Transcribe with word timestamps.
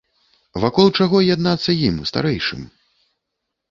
Вакол 0.63 0.87
чаго 1.01 1.21
яднацца 1.35 1.79
ім, 1.87 2.03
старэйшым? 2.15 2.69